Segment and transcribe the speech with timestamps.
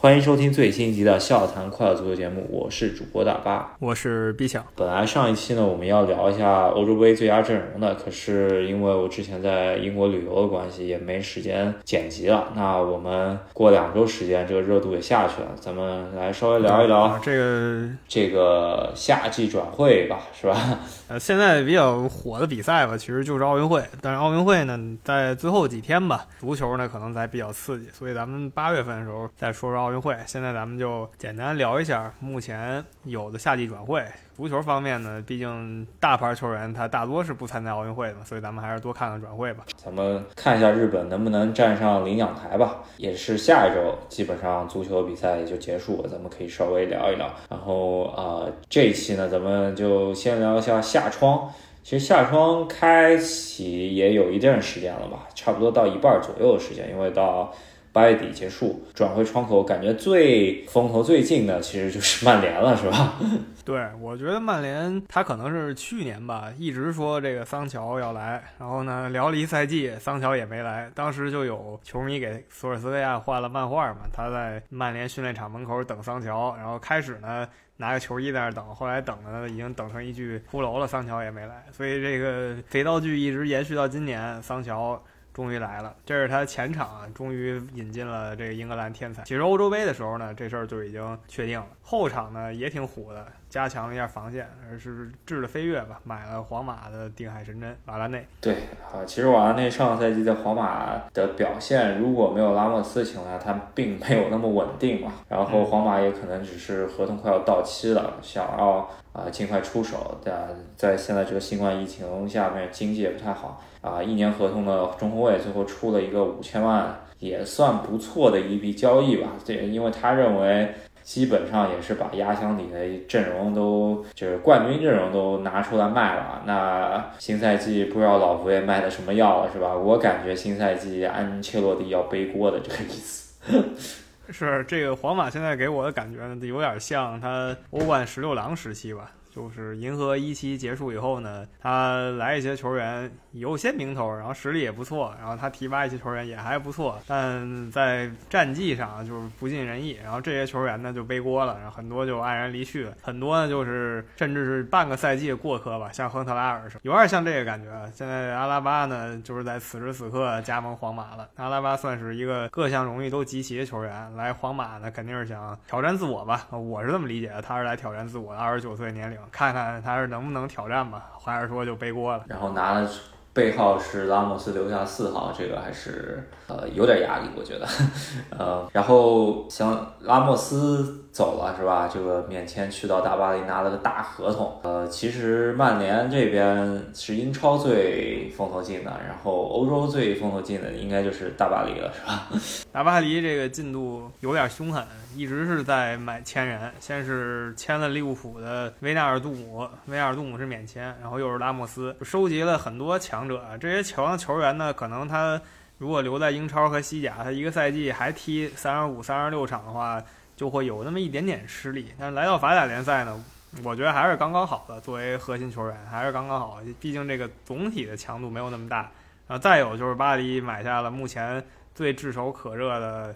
[0.00, 4.64] 欢迎收听最新一集的《笑谈快乐足球》节目，我是主播大巴，我是毕强。
[4.76, 12.52] 本来上一期呢，我们要聊一下欧洲杯最佳阵容的，可是因为我之前在英国旅游的关系，也没时间剪辑了。
[12.54, 20.78] 那我们过两周时间，这个热度也下去了，咱们来稍微聊一聊这个这个夏季转会吧，是吧？
[21.08, 23.82] 呃，现在比较火的比赛吧，其实就是奥运会。
[24.00, 30.14] 但是奥运会呢，在最后几天吧，足球呢可能才比较刺激，所以咱们八月份的时候再说说奥运会。
[30.26, 34.04] 现在咱们就简单聊一下目前有的夏季转会。
[34.36, 39.64] 足球方面呢，毕竟大牌球员他大多是不参加奥运会的，所以咱们还是多看看转会吧。
[39.76, 42.82] 咱们看一下日本能不能站上领奖台吧。
[42.98, 47.30] 也是下一周，基本上足球比赛也就结束了，咱们可以稍微聊一聊。
[47.48, 51.50] 然后啊，这一期呢，咱们就先聊一下夏窗。
[51.82, 57.50] 其实夏窗开启也有一段时间了吧，差不多到一半左右的时间，因为到。
[57.98, 63.14] 八月底结束转会窗口，感觉最风头最近的其实就是曼联了，是吧？
[63.66, 70.88] 对，我觉得曼联他可能是去年吧，一直说这个桑乔要来，然后呢聊了一赛季，桑乔也没来。
[70.94, 85.02] 当时就有球迷给索尔斯维亚画了漫画嘛，他在曼联训练场门口等桑乔，然后开始呢拿个球衣在那等，后来等呢已经等成一具骷髅了，桑乔也没来，所以这个肥皂剧一直延续到今年，桑乔。
[85.38, 89.22] 终于来了，这是他前场啊，终于引进了这个英格兰天才。
[89.22, 91.68] 其实欧洲杯的时候呢，这事儿就已经确定了。
[91.80, 98.26] 后场呢也挺虎的，加强了一下防线，而是质的飞跃吧，买了皇马的定海神针瓦拉内。
[98.40, 98.54] 对
[98.92, 105.12] 啊，其实瓦拉内上个赛季在皇马的表现，如果没有拉莫斯情况下，他并没有那么稳定嘛。
[105.28, 110.18] 然后皇马也可能只是合同快要到期了，想要啊尽快出手。
[110.22, 110.34] 但
[110.76, 113.62] 在现在这个新冠疫情下面，经济也不太好。
[113.80, 119.28] 啊，一年合同的中后卫最后出了一个五千万，也算不错的一笔交易吧。
[119.44, 120.74] 这因为他认为
[121.08, 126.42] 基本上也是把压箱底的阵容都就是冠军阵容都拿出来卖了。
[126.44, 129.74] 那新赛季不知道老佛爷卖的什么药了，是吧？
[129.74, 133.32] 我感觉新赛季安切洛蒂要背锅的这个意思。
[134.30, 139.10] 是这个皇马现在给我的感觉呢，有点像他欧冠十六郎时期吧。
[139.38, 157.70] 就是银河一期结束以后呢，他来一些球员有些名头，然后实力也不错，然后他提拔一些球员也还不错，但在战绩上就是不尽人意，然后这些球员呢就背锅了，然后很多就黯然离去了，很多呢就是甚至是半个赛季的过客吧，像亨特拉尔是有点像这个感觉。
[157.94, 169.16] 现在阿拉巴呢就是在此时此刻加盟皇马了，阿拉巴算是一个各项荣誉都集齐的球员，来皇马呢肯定是想挑战自我吧，我是这么理解的，他是来挑战自我，二十九岁年龄。
[169.30, 172.24] 看看他是能不能挑战吧，还是说就背锅了？
[172.26, 172.88] 然后拿了
[173.32, 177.66] 背号是拉莫斯留下四号，这个还是呃有点压力，我觉得。
[178.36, 181.04] 呃，然后像拉莫斯。
[181.18, 181.90] 走了是吧？
[181.92, 184.56] 这个免签去到大巴黎拿了个大合同。
[184.62, 192.28] 呃，其实曼联这边是英超最风头劲的，然后欧洲最风头劲的应该就是大巴黎了，是吧？
[192.70, 194.86] 大巴黎这个进度有点凶狠，
[195.16, 203.42] 一直是在买签人，先是签了利物浦的维纳尔杜姆，维纳尔杜姆是免签，然后又是拉莫斯，收集了很多强者。
[203.60, 205.40] 这些强球员呢，可能他
[205.78, 210.00] 如果留在英超和西甲，他一个赛季还踢三十五、三十六场的话。
[210.38, 213.24] 就会有那么一点点失利，但是来到法甲联赛呢，
[213.64, 214.80] 我觉得还是刚刚好的。
[214.80, 216.60] 作为核心球员，还是刚刚好。
[216.78, 218.88] 毕竟这个总体的强度没有那么大。
[219.26, 221.44] 然后再有就是巴黎买下了目前
[221.74, 223.12] 最炙手可热的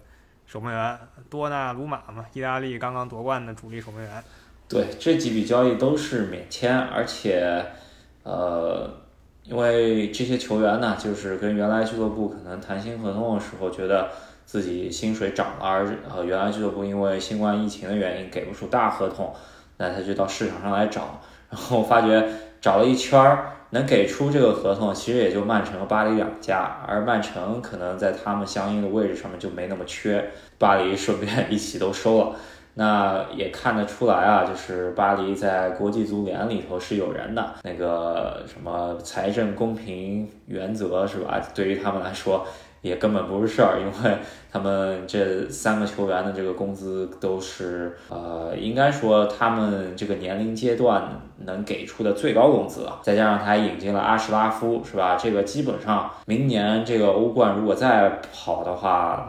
[0.47, 0.99] 守门员
[1.31, 4.25] 多纳鲁马嘛，意大利刚刚夺冠的主力守门员。
[4.69, 7.65] 对，这几笔交易都是免签，而且，
[8.25, 8.91] 呃，
[9.45, 14.11] 因为这些球员呢，就是跟原来俱乐部可能谈新合同的时候觉得。
[14.45, 19.33] 自己薪水涨了，而呃原来俱乐部因为新冠疫情的原因给不出大合同，
[19.79, 22.29] 那他就到市场上来找，然后发觉
[22.61, 32.37] 找了一圈儿能给出这个合同，其实也就曼城和巴黎两家，而曼城可能在他们相应的位置上面就没那么缺，巴黎顺便一起都收了，
[32.75, 41.41] 那也看得出来啊，就是巴黎在国际足联里头是有人的，那个什么财政公平原则是吧？
[41.55, 42.47] 对于他们来说。
[42.83, 44.19] 也根本不是事儿，因为
[44.51, 52.99] 他们这三个球员的这个工资都是，呃，应该说他们这个年龄阶段能给出的最高工资了。
[53.03, 55.17] 再加上他引进了阿什拉夫，是吧？
[55.17, 59.29] 这个基本上明年这个欧冠如果再跑的话，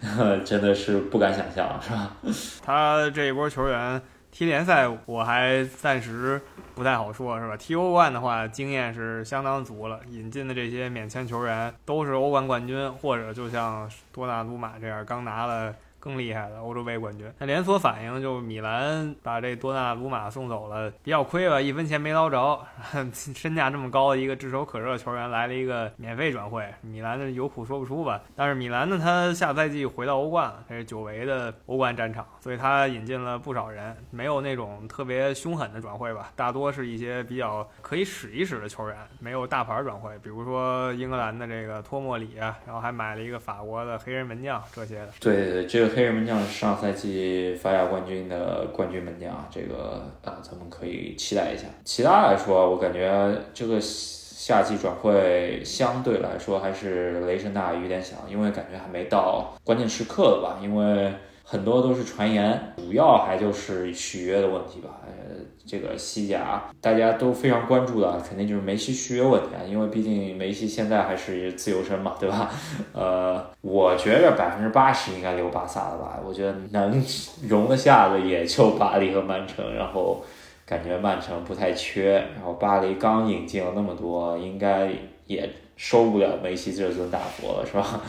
[0.00, 2.16] 那 真的是不敢想象，是吧？
[2.64, 4.00] 他这一波球员。
[4.36, 6.38] 踢联赛我还暂时
[6.74, 7.56] 不太好说，是吧？
[7.56, 9.98] 踢欧冠的话，经验是相当足了。
[10.10, 15.74] 引进的这些免签球员都是欧冠冠军，或者就像多纳鲁马这样刚拿了。
[16.06, 17.28] 更厉害的欧洲杯冠军。
[17.40, 22.64] 那连锁反应就米兰把这多纳鲁马送走了，比较亏吧，一分钱没捞着，
[23.34, 28.22] 身价这么高的一个炙手可热球员来了一个免费转会，米兰的有苦说不出吧。
[28.36, 45.08] 但是米兰呢，他下赛季回到欧冠了，这是久违的欧冠战场，所以他引进了不少人，没有那种特别凶狠的转会吧，大多是一些比较可以使一使的球员，没有大牌转会，比如说英格兰的这个托莫里啊，然后还买了一个法国的黑人门将这些的。
[45.18, 51.64] 对对，这个黑人门将是上赛季法甲冠军的冠军门将，这个啊咱们可以期待一下。
[51.86, 60.58] 其他来说，我感觉这个夏季转会相对来说还是雷声大雨点小，因为感觉还没到关键时刻了吧？
[60.62, 61.10] 因为
[61.48, 65.00] 很多都是传言，主要还就是续约的问题吧。
[65.06, 72.50] 呃，这个西甲大家都非常关注的，肯定就是梅西续约问题啊，因为毕竟梅西现在还是自由身嘛，对吧？
[72.92, 76.18] 呃，我觉着百分之八十应该留巴萨了吧？
[76.26, 77.00] 我觉得能
[77.48, 80.24] 容得下的也就巴黎和曼城，然后
[80.66, 84.90] 感觉曼城不太缺，然后巴黎刚引进了那么多，应该
[85.26, 88.00] 也收不了梅西这尊大佛了，是吧？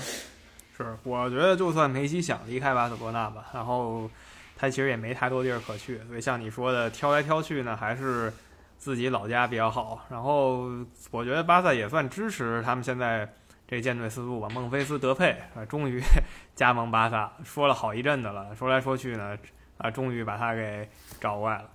[0.78, 4.08] 是，我觉得就算梅西想离开巴塞罗那吧，然后
[4.56, 8.32] 他其实也没太多地儿可去，所以像你说的挑来挑去呢，还是
[8.78, 10.06] 自己老家比较好。
[10.12, 10.70] 然后
[11.10, 13.28] 我觉得巴萨也算支持他们现在
[13.68, 14.48] 这舰队思路吧。
[14.54, 16.00] 孟菲斯德佩啊，终于
[16.54, 19.36] 加盟巴萨，说了好一阵子了，说来说去呢，
[19.80, 20.88] 啊，终于把他给
[21.20, 21.70] 找过来了。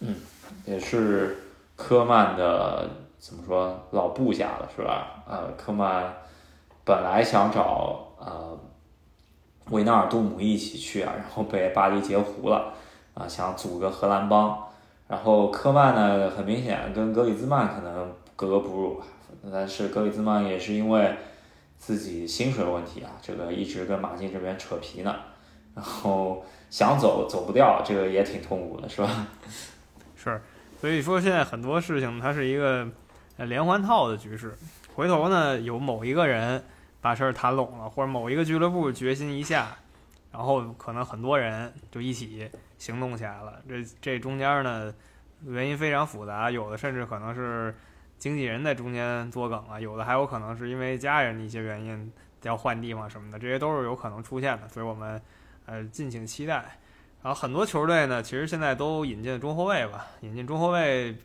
[0.00, 0.16] 嗯，
[0.64, 1.36] 也是
[1.76, 5.22] 科曼的怎么说老部下了，是吧？
[5.28, 6.14] 呃，科曼
[6.82, 8.07] 本来想找。
[8.18, 8.58] 呃，
[9.70, 12.74] 维纳尔杜姆一起去啊，然后被巴黎截胡了
[13.14, 14.66] 啊，想组个荷兰帮。
[15.06, 19.06] 然后科曼呢，很明显跟格里兹曼可能格格不入吧。
[19.52, 21.14] 但是格里兹曼也是因为
[21.78, 25.14] 自己薪水问题啊，这个一直跟马竞这边扯皮呢。
[25.74, 29.26] 然后想走走不掉，这个也挺痛苦的，是吧？
[30.16, 30.40] 是，
[30.80, 32.86] 所以说现在很多事情它是一个
[33.36, 34.52] 连环套的局势。
[34.94, 36.62] 回头呢，有某一个人。
[37.00, 39.76] 把事儿谈拢了，或者某一个俱乐部决心一下，
[40.32, 43.62] 然后可能很多人就一起行动起来了。
[43.68, 44.92] 这这中间呢，
[45.46, 47.74] 原因非常复杂，有的甚至可能是
[48.18, 52.12] 经纪人在中间作梗啊，有的还有可能是因为家人的一些原因
[52.42, 54.68] 要换地方什么的，这些都是有可能出现的。
[54.68, 55.22] 所以我们
[55.66, 56.78] 呃敬请期待。
[57.22, 61.16] 然后很多球队呢，其实现在都引进中后卫吧，引进中后卫，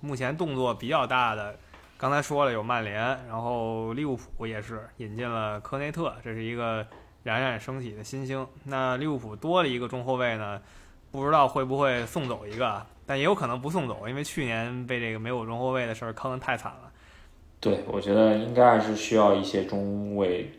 [0.00, 1.58] 目前动作比较大的。
[1.98, 2.96] 刚才说了有曼联，
[3.26, 6.86] 然后利物浦也是引进了科内特，这是一个
[7.24, 8.46] 冉冉升起的新星。
[8.62, 10.62] 那利物浦多了一个中后卫呢，
[11.10, 16.88] 不知道会不会送走一个，但也有可能不送走，因为去年被这个没有中后卫的事儿坑得太惨了。
[17.58, 20.52] 对，我觉得应该还是需要一些中卫，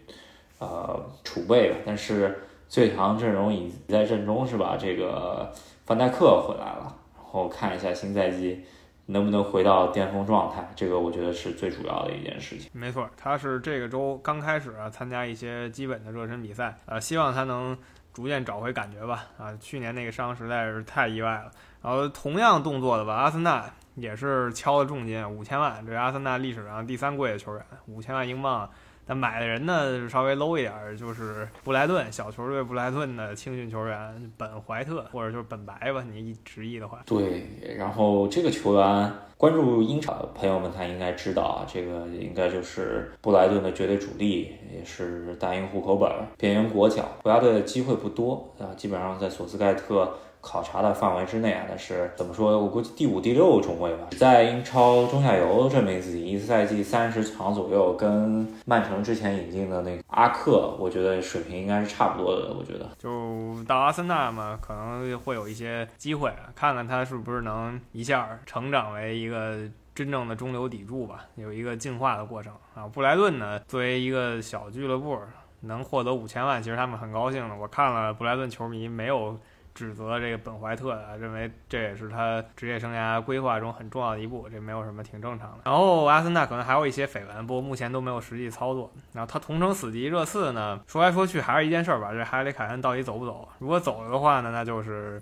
[0.57, 1.77] 呃，储备吧。
[1.85, 2.37] 但是
[2.67, 4.75] 最强阵容已在阵中，是吧？
[4.77, 5.49] 这个
[5.85, 8.65] 范戴克回来了，然后看一下新赛季。
[9.11, 10.71] 能不能回到巅峰状态？
[10.75, 12.69] 这个我觉得是最主要的一件事情。
[12.73, 17.75] 没错，他是这个周刚开始啊，参加一些基本的热身比赛，呃，希望他能
[18.13, 19.25] 逐渐找回感觉吧。
[19.39, 21.51] 啊，去年那个伤实在是太意外了。
[21.81, 23.65] 然后同样动作的吧，阿森纳
[23.95, 28.69] 也是敲了重金五千万，这阿森纳历史上第三贵的球员，五千万英镑。
[29.09, 37.01] 但买的人呢稍微 low 一点，就是布莱顿小球队布莱顿的青训球员本怀特，或者就是本白吧，你直译的话。
[37.07, 37.43] 对，
[37.75, 50.13] 然后这个球员关注英超的朋友们他应该知道啊，这个应该就是布莱顿的绝对主力，也是大英户口本，边缘国脚，国家队的机会不多啊，基本上在索斯盖特。
[50.41, 52.57] 考察的范围之内啊，但是怎么说？
[52.57, 62.53] 我估计第五、第六中卫吧，在英超中下游证明自己，一个赛季三十场左右，跟曼城之前引进的那个阿克，我觉得水平应该是差不多的。
[62.53, 69.57] 我觉得，就到阿森纳嘛，可能会有一些机会，看看他是不是能一下成长为一个
[69.93, 72.87] 真正的中流砥柱吧，有一个进化的过程啊。
[72.87, 75.19] 布莱顿呢，作为一个小俱乐部，
[75.61, 77.55] 能获得五千万，其实他们很高兴的。
[77.55, 79.37] 我看了布莱顿球迷没有。
[79.75, 85.59] 指责这个本怀特的，认为这也是他职业生涯规划中很重要的一步，这没有什么，挺正常的。
[85.63, 88.91] 然后阿森纳可能还有一些绯闻，不过目前都没有实际操作。
[89.13, 93.47] 然后他同城死敌热刺呢，说来说去还是一件事儿吧，这哈里凯恩到底走不走？
[93.59, 95.21] 如果走了的话呢，那就是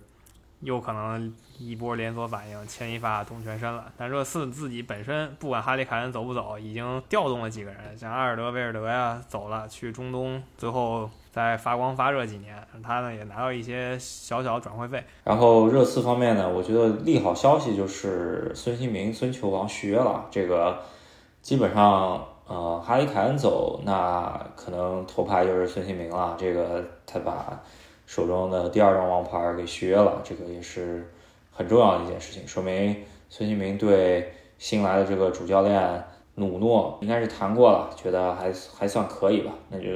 [0.61, 3.91] 有可能一波连锁反应，牵一发动全身了。
[3.95, 11.07] 但热刺自己本身不管哈里凯恩走不走，已经调动了几个人，像阿尔德威尔德呀走了去中东，最后。
[11.37, 15.03] 在发光发热几年，他呢也拿到一些小小转会费。
[15.23, 20.25] 然后热刺方面呢，我觉得利好消息就是孙兴民、孙球王续约了。
[20.31, 20.79] 这个
[21.43, 26.35] 基本上，呃，哈里凯恩走，那可能头牌就是孙兴民了。
[26.39, 27.61] 这个他把
[28.07, 31.07] 手中的第二张王牌给续约了，这个也是
[31.51, 32.95] 很重要的一件事情，说明
[33.29, 36.03] 孙兴民对新来的这个主教练
[36.39, 39.87] 努诺应该是谈过了，觉得还还算可以吧，那就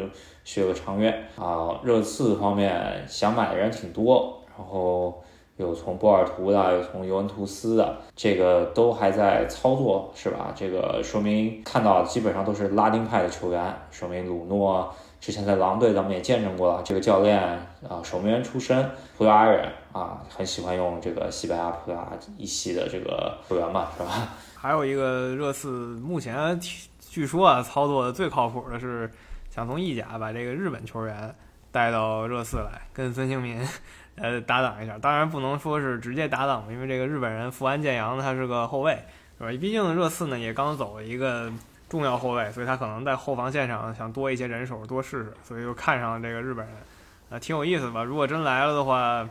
[0.44, 1.80] 续个长约啊。
[1.84, 5.22] 热刺方面想买的人挺多，然后
[5.58, 10.52] 有从波尔图的，有从尤文图斯的，这个都还在操作，是吧？
[10.56, 14.92] 这个说明看到基本上都是拉丁派的球员，说明努诺。
[15.22, 16.82] 之前在狼队，咱们也见证过了。
[16.84, 17.40] 这个教练
[17.88, 24.30] 啊，守门员出身，葡萄牙人啊，很喜欢用这个西班牙、葡萄牙一系的这个球员嘛，是吧？
[24.58, 26.60] 还有一个热刺，目前
[27.00, 29.08] 据说啊，操作的最靠谱的是
[29.52, 31.36] 想从意甲把这个日本球员
[31.72, 33.64] 带到热刺来，跟孙兴民
[34.16, 34.98] 呃搭档一下。
[34.98, 38.94] 当然不能说是直接搭档，因为这个日本人富安健洋他是个后卫，
[39.38, 39.52] 是吧？
[39.62, 41.54] 毕竟热刺呢也刚走了一个。
[41.92, 46.76] 重要后卫，所以他可能在后防线上想多一些人手，多试试，所以就看上了这个日本人，
[47.30, 48.02] 啊，挺有意思吧？
[48.02, 49.28] 如果真来了的话，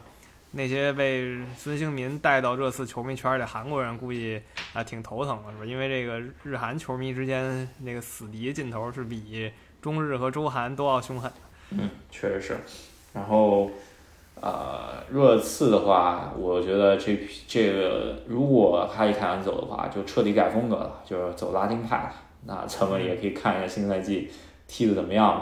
[0.51, 4.43] 那些被孙兴民带到热刺球迷圈的韩国人估计
[4.75, 5.65] 啊挺头疼的，是吧？
[5.65, 9.51] 因为这个日韩球迷之间那个死敌劲头是比
[9.81, 11.33] 中日和周韩都要凶狠。
[11.71, 12.59] 嗯，确实是。
[13.15, 13.71] 然后，
[14.39, 22.13] 呃，热刺的话，我觉得这这个如果哈里凯恩走的话，就彻底改风格了，就是走拉丁派了。
[22.47, 24.31] 那咱们也可以看一下新赛季
[24.67, 25.37] 踢的怎么样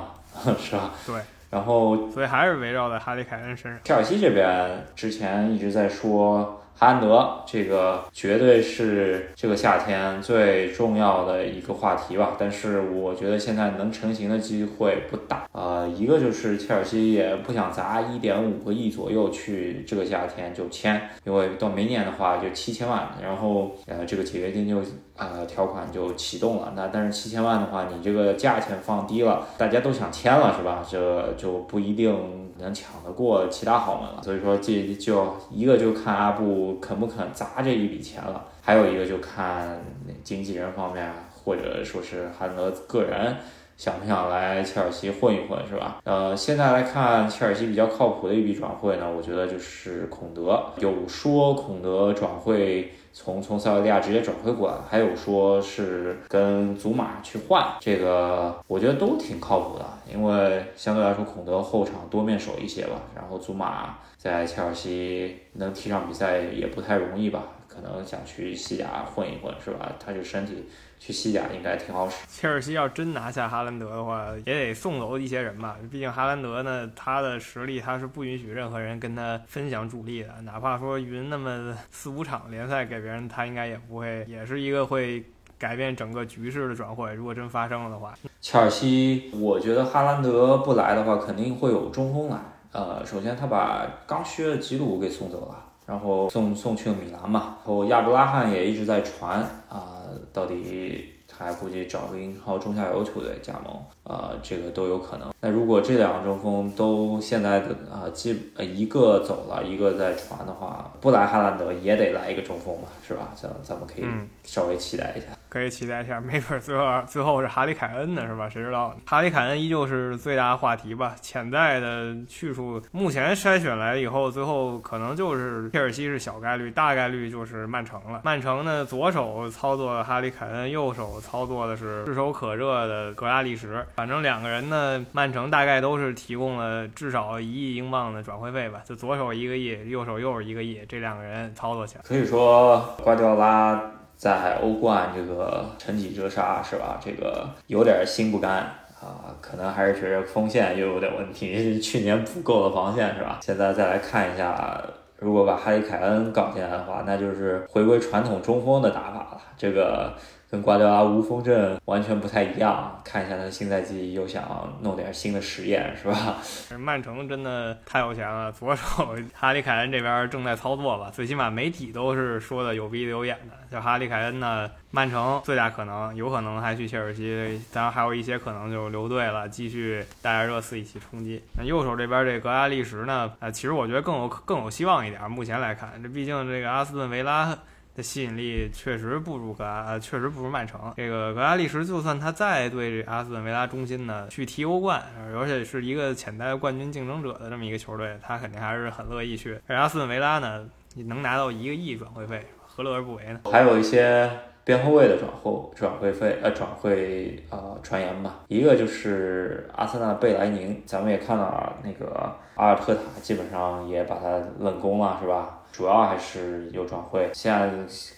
[0.45, 0.91] 嘛， 是吧？
[1.07, 1.21] 对。
[1.51, 3.81] 然后，所以还是围绕在哈里凯恩身上。
[3.83, 6.58] 切尔西这边之前一直在说。
[6.81, 15.49] 哈兰德这个绝对是这个夏天最重要的一个话题吧，但是我觉得现在能成型的机会不大。
[15.51, 24.81] 呃，一个就是切尔西也不想砸一点五个亿左右去这个夏天就签，因为到明年的话就七千万，然后呃这个解约金就
[25.17, 26.73] 呃条款就启动了。
[26.77, 30.87] 那但是七千万的话，你这个价钱放低了，大家都想签了是吧？
[30.89, 32.17] 这就不一定。
[32.61, 39.81] 能抢得过其他豪门了，所以说这就一个就看阿布肯不肯砸这一笔钱了，还有一个就看
[40.23, 43.37] 经纪人方面，或者说是汉德个人
[43.79, 46.03] 想不想来切尔西混一混，是吧？
[46.05, 52.93] 呃，现在来看切尔西比较靠谱的一笔转会呢，我觉得就是孔德，有说孔德转会。
[53.11, 67.43] 从从塞维利亚直接转会过来，还有说是跟祖马去换，这个我觉得都挺靠谱的，因为相对来说孔德后场多面手一些吧，然后祖马在切尔西能踢上比赛也不太容易吧，
[67.79, 69.93] 可能想去西甲混一混是吧？
[70.05, 70.69] 他这身体。
[71.01, 72.27] 去西甲应该挺好使。
[72.29, 75.77] 切尔西要真拿下哈兰德的话，也得送走一些人吧。
[75.89, 80.29] 毕竟哈兰德呢，他的实力他是不允许任何人跟他分享主力的。
[80.43, 85.25] 哪怕说匀那么四五场联赛给别人，他应该也不会，也是一个会
[85.57, 87.15] 改变整个局势的转会。
[87.15, 92.41] 如果真发生了的话，切尔西，我觉得哈兰德不来的话，肯定会有中锋来。
[92.73, 97.57] 呃，首先他把刚需的吉鲁给送走了，然后送送去了米兰嘛。
[97.65, 99.97] 然后亚布拉罕也一直在传啊。
[100.33, 105.29] 到底他估计找个英超中下游球队加盟，呃，这个都有可能。
[105.41, 113.31] 那如果这两个中锋都现在的啊，基呃一个走了，一个在传的话，不来哈兰德也得来一个中锋吧，是吧？
[113.37, 114.05] 咱咱们可以
[114.45, 115.27] 稍微期待一下。
[115.49, 118.49] 可以期待一下，没准最后最后是哈里凯恩呢，是吧？
[118.49, 118.97] 谁知道呢？
[119.07, 121.15] 哈里凯恩依旧是最大的话题吧？
[121.21, 128.21] 潜在的去处，目前筛选来以后，最后可能就是切尔西是小概率，大概率就是曼城了。
[128.25, 133.87] 曼城呢，左手操作哈里凯恩，右手操作的是炙手可热的格拉利什。
[133.95, 143.81] 反正两个人呢，曼城大概都是提供了至少一亿英镑的转会费吧，就左手一个亿，右手又是一个亿，这两个人操作起来，可以说瓜迪奥拉。
[144.19, 147.01] 在欧冠这个沉底折杀是吧？
[147.03, 148.57] 这个有点心不甘
[149.01, 153.39] 啊，可能还是觉得锋线又有点问题， 去年补够了防线是吧？
[153.41, 154.83] 现在再来看一下，
[155.19, 159.41] 如果把哈里凯恩搞进来的话，那就是回归传统中锋的打法了。
[159.57, 160.13] 这个。
[160.51, 164.43] 跟瓜迪奥拉无锋阵完全不太一样，看一下他新赛季又想
[164.81, 166.39] 弄点新的实验，是吧？
[166.79, 173.57] 曼城真的太有钱了，左手哈里凯恩这边正在操作吧，最起码媒体都是说的有鼻子有眼的。
[173.71, 181.43] 就哈里凯恩呢，曼城最大可能有可能还去切尔西，当然还有一些可能就留队了，继续带着热刺一起冲击。
[181.59, 183.31] 那右手这边这格拉利什呢？
[183.39, 185.31] 啊，其实我觉得更有更有希望一点。
[185.31, 187.55] 目前来看，这毕竟这个阿斯顿维拉。
[187.99, 190.81] 的吸引力确实不如格拉，确实不如曼城。
[190.97, 195.03] 这个格拉利什，就算他再对这阿斯顿维拉忠心呢，去踢欧冠，
[195.35, 199.61] 而且是一个潜在冠军竞争者的这么一个球队，他肯定还是很乐意去。
[199.67, 200.65] 而阿斯顿维拉呢，
[200.95, 203.41] 能拿到一个亿转会费，何乐而不为呢？
[203.51, 204.31] 还有一些
[204.63, 215.58] 边后卫的转会转会费呃转会呃传言吧，一个就是阿森纳贝莱宁，咱们也看到了那个阿尔特塔基本上也把他冷宫了，是吧？
[215.73, 217.71] 主要还是有转会，现在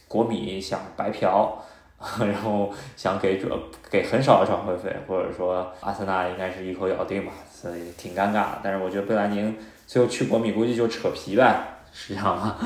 [0.09, 1.63] 国米想白嫖。
[2.19, 3.53] 然后想给转
[3.91, 8.53] 给很少的转会费，或者说阿森纳应该是一口咬定吧，所以挺尴尬。
[8.63, 9.55] 但是我觉得贝莱宁
[9.87, 12.57] 最后去国米估计就扯皮呗， 是这样吗？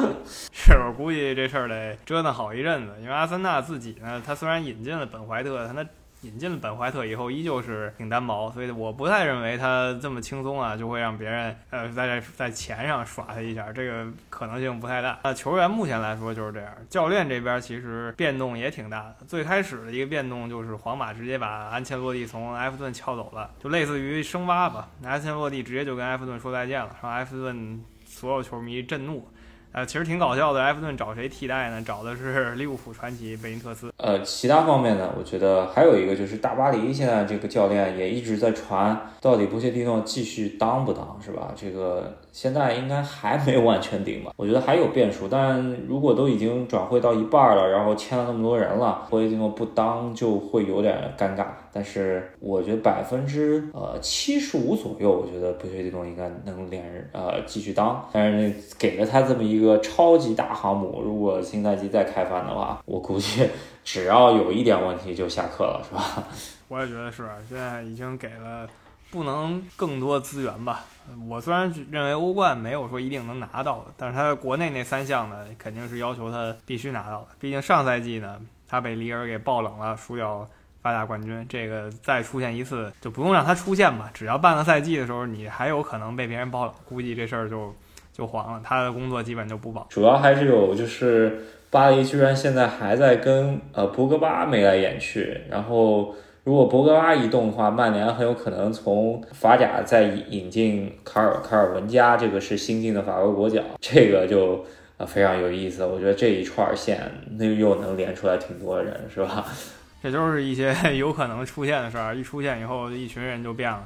[0.53, 5.85] 是我估计这事儿得折腾好一阵子，因为阿森纳自己呢，他虽然引进了本怀特，他那。
[6.25, 15.19] 引进了本怀特以后，依旧是挺单薄，所以我不太认为他这么轻松啊，就会让别人呃在在钱上耍他一下，这个可能性不太大。
[15.23, 19.17] 那球员目前来说就是这样，教练这边其实变动也挺大的。
[19.29, 24.89] 最开始的一个变动就是皇马直接把安切洛蒂从埃弗顿撬走了，就类似于升挖吧。
[25.05, 29.29] 安切洛蒂直接就跟埃弗顿说再见了，让埃弗顿所有球迷震怒。
[29.75, 30.63] 呃，其实挺搞笑的。
[30.63, 31.83] 埃弗顿找谁替代呢？
[31.85, 33.93] 找的是利物浦传奇贝尼特斯。
[33.97, 41.53] 呃，其他方面呢，我觉得还有一个就是大巴黎现在这个教练也一直在传，到底波切蒂诺继续当不当，是吧？
[41.57, 42.19] 这个。
[42.35, 45.29] 现在应该还没有完全定吧，我觉得还有变数。
[45.29, 51.47] 但如果都已经转会到一半了，然后签了那么多人了，波切蒂诺不当就会有点尴尬。
[51.73, 58.05] 但是我觉得百分之呃七十五左右，我觉得波切蒂诺应该能连呃继续当。
[58.13, 63.49] 但是给了他这么一个个超级大航母，如果新赛季再开翻的话，我估计
[63.83, 66.25] 只要有一点问题就下课了，是吧？
[66.69, 68.69] 我也觉得是，现在已经给了。
[69.11, 70.81] 不能更多资源吧？
[71.29, 77.29] 我虽然认为欧冠没有说一定能拿到的，但是他在国内那三项呢，肯定是要求他必须拿到的。
[77.39, 80.45] 毕竟上赛季呢，他被里尔给爆冷了，输掉
[80.83, 81.47] 八大冠军。
[81.49, 84.11] 这个再出现一次，就不用让他出现吧。
[84.13, 87.73] 只要半个赛季的时候，你还有可能被别人爆冷，估计这事儿就
[88.15, 88.61] 就黄了。
[88.65, 89.87] 他的工作基本就不保。
[89.91, 96.15] 主要还是有就是巴黎居然现在还在跟呃博格巴眉来眼去，然后。
[96.45, 104.63] 如果博格巴移动的话，曼联很有可能从法甲再引进卡尔卡尔文加，这个是新进的法国国脚，这个就
[104.99, 105.87] 呃非常有意思。
[105.87, 107.01] 我觉得这一串线
[107.39, 109.47] 那又能连出来挺多人，是吧？
[110.05, 113.83] 这都是一些 有可能出现的事儿，一出现以后，一群人就变了。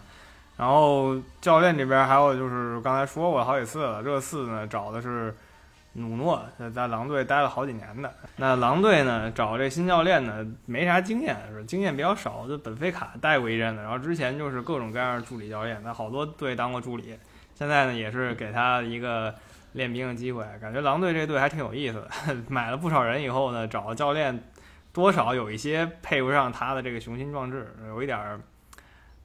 [0.59, 5.35] 然后教练这边还有就是刚才说过好几次了，热刺呢找的是。
[5.95, 6.41] 努诺
[6.73, 12.47] 在狼队待了好几年的，那狼队呢找这新教练呢没啥经验，是经验比较少。
[12.47, 17.19] 就本菲卡带过一阵子，然后之前就是各种各样的助理教练，在好多队当过助理。
[17.55, 19.35] 现在呢也是给他一个
[19.73, 22.37] 练兵的机会，感觉狼队这队还挺有意思的。
[22.49, 24.41] 买了不少人以后呢，找教练
[24.93, 28.39] 多少有一些配不上他的这个雄心壮志，有一点儿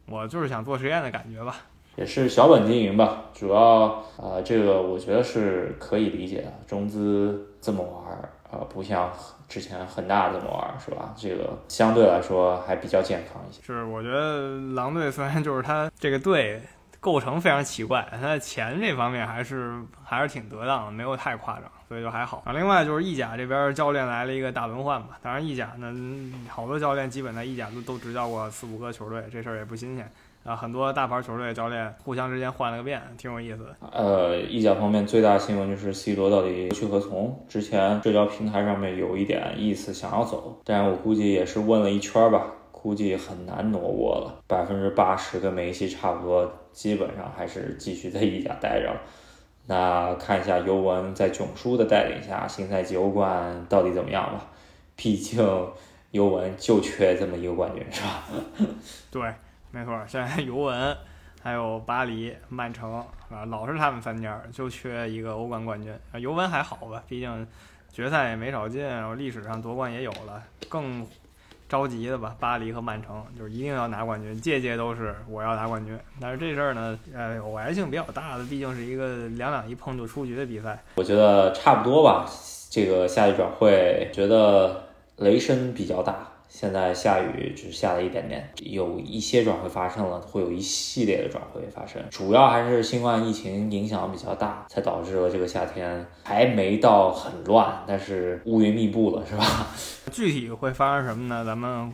[0.06, 1.56] 我就是想做实验的感觉吧。
[1.96, 3.84] 也是小本经营吧，主要
[4.18, 6.52] 啊，这个我觉得是可以理解的。
[6.66, 9.12] 中资这么玩儿啊，不像
[9.48, 11.14] 之前恒大这么玩儿，是吧？
[11.16, 13.62] 这个相对来说还比较健康一些。
[13.62, 16.60] 是，我觉得狼队虽然就是他这个队
[17.00, 21.64] 构成非常奇怪，他的钱这方面还是还是挺得当的，没有太夸张，
[21.94, 22.42] 所以就还好。
[22.44, 25.94] 啊，另外就是意甲这边教练来了一个大轮换吧，当然意甲呢，
[26.50, 30.12] 好多教练基本在意甲都都执教过四五个球队，这事儿也不新鲜。
[30.44, 33.68] 啊，很多大牌球队教练互相之间换了个遍，挺有意思。
[33.92, 37.46] 呃，意甲方面最大新闻就是 C 罗到底何去何从？
[37.48, 44.42] 之前社交平台上面有一点意思想要走，但是我估计也是问了一圈吧，估计很难挪窝了。
[44.48, 48.92] 百分之八十跟梅西差不多，基本上还是继续在意甲待着。
[49.66, 54.46] 那看一下尤文在囧叔的带领下，新赛季欧冠到底怎么样吧？
[54.96, 55.44] 毕竟
[56.12, 58.24] 尤文就缺这么一个冠军，是吧？
[59.12, 59.34] 对。
[59.76, 60.96] 没错，现在尤文，
[61.42, 62.94] 还有巴黎、曼城
[63.32, 65.92] 啊，老是他们三家，就缺一个欧冠冠军。
[66.20, 67.48] 尤文还好吧，毕竟
[67.92, 70.44] 决赛也没少进，然后历史上夺冠也有了。
[70.70, 71.04] 更
[71.74, 75.98] 着急的吧，巴黎和曼城就是一定要拿冠军，届届都是我要拿冠军。
[76.22, 80.84] 但是这事儿呢，呃，偶然性比较大的，毕竟是一个两两一碰就出局的比赛。
[80.94, 82.30] 我觉得差不多吧，
[82.70, 84.84] 这个下一转会，觉得
[85.18, 86.28] 雷声比较大。
[86.54, 99.44] 现在下雨只下了一点点，有一些转会发生了，会有一系列的转会发生，主要还是新冠疫情影响比较大，才导致了这个夏天还没到很乱，但是乌云密布了，是吧？
[100.14, 101.44] 具体会发生什么呢？
[101.44, 101.92] 咱们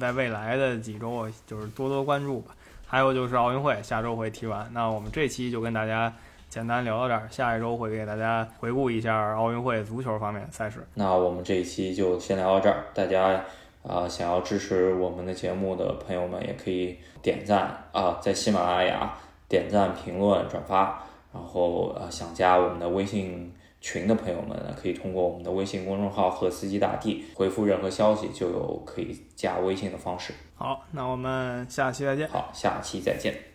[0.00, 2.52] 在未来的几周就是多多关注吧。
[2.88, 6.12] 还有就是奥运会下周会踢完，那我们这期就跟大家
[6.48, 10.84] 简单聊到这儿，下一周会给大家回顾一下奥运会足球方面的赛事。
[10.94, 13.40] 那我们这一期就先聊到这儿，大家。
[13.82, 19.16] 啊，想要支持我们的节目的朋友们也可以点赞啊，在喜马拉雅
[19.48, 30.34] 点赞、评论、转发，然后呃，想加我们的微信群的朋友们呢，可以通过我们的微信公众号“和司机大帝”回复任何消息，就有可以加微信的方式。
[30.54, 32.28] 好，那我们下期再见。
[32.28, 33.49] 好，下期再见。